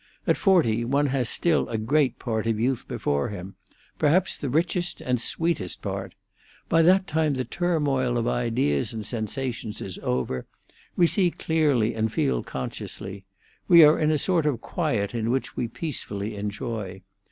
[0.25, 5.21] At forty, one has still a great part of youth before him—perhaps the richest and
[5.21, 6.15] sweetest part.
[6.67, 10.47] By that time the turmoil of ideas and sensations is over;
[10.95, 13.25] we see clearly and feel consciously.
[13.67, 17.03] We are in a sort of quiet in which we peacefully enjoy.